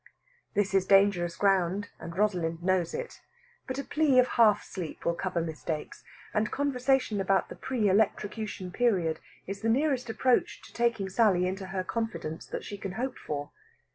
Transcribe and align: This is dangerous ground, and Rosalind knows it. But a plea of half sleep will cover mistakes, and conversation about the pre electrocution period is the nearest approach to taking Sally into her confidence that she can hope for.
This 0.55 0.73
is 0.73 0.87
dangerous 0.87 1.35
ground, 1.35 1.89
and 1.99 2.17
Rosalind 2.17 2.63
knows 2.63 2.95
it. 2.95 3.21
But 3.67 3.77
a 3.77 3.83
plea 3.83 4.17
of 4.17 4.29
half 4.29 4.63
sleep 4.63 5.05
will 5.05 5.13
cover 5.13 5.41
mistakes, 5.41 6.03
and 6.33 6.49
conversation 6.49 7.21
about 7.21 7.49
the 7.49 7.55
pre 7.55 7.87
electrocution 7.87 8.71
period 8.71 9.19
is 9.45 9.61
the 9.61 9.69
nearest 9.69 10.09
approach 10.09 10.63
to 10.63 10.73
taking 10.73 11.07
Sally 11.07 11.45
into 11.45 11.67
her 11.67 11.83
confidence 11.83 12.47
that 12.47 12.63
she 12.65 12.79
can 12.79 12.93
hope 12.93 13.15
for. 13.19 13.51